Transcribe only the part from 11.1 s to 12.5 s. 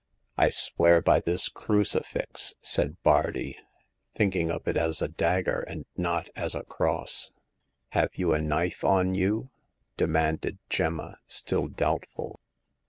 still doubtful.